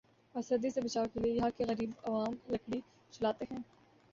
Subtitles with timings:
[0.35, 2.79] اور سردی سے بچائو کے لئے یہاں کے غریب عوام لکڑی
[3.13, 3.57] جلاتے ہیں۔